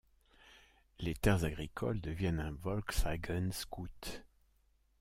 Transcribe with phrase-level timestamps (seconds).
[0.99, 4.23] Les terres agricoles deviennent un Volkseigenes Gut.